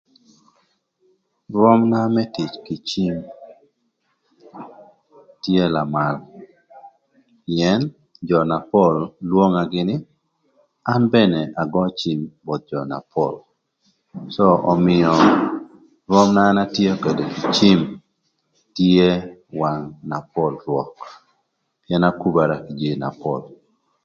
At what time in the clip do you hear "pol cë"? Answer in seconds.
13.11-14.45